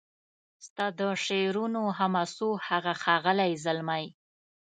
ستا 0.65 0.85
د 0.99 1.01
شعرونو 1.25 1.81
حماسو 1.97 2.49
هغه 2.67 2.93
ښاغلی 3.01 3.51
زلمی 3.63 4.05